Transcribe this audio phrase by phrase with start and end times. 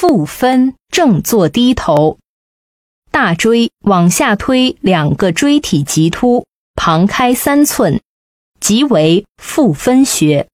[0.00, 2.20] 复分，正坐低头，
[3.10, 8.00] 大椎往下推，两个椎体棘突旁开三寸，
[8.60, 10.46] 即为复分穴。